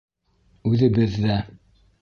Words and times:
Үҙебеҙ 0.71 1.21
ҙә. 1.27 1.41